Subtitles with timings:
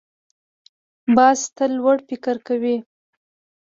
[1.15, 2.77] باز تل لوړ فکر کوي